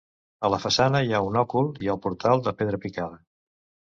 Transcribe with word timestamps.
A 0.47 0.49
la 0.51 0.59
façana 0.61 1.01
hi 1.07 1.11
ha 1.13 1.19
un 1.25 1.37
òcul 1.41 1.69
i 1.87 1.91
el 1.95 1.99
portal 2.05 2.41
de 2.47 2.55
pedra 2.63 2.81
picada. 2.87 3.21